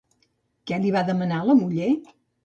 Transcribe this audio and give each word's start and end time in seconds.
Què 0.71 0.79
li 0.85 0.93
va 0.95 1.03
demanar 1.09 1.41
la 1.49 1.55
muller? 1.59 1.91